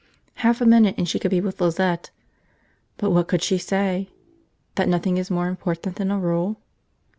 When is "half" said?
0.41-0.61